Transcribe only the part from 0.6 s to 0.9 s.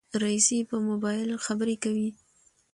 په